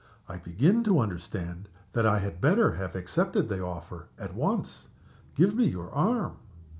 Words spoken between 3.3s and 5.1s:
the offer at once.